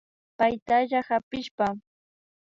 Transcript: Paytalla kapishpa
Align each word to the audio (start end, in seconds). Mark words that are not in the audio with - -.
Paytalla 0.37 0.99
kapishpa 1.07 1.67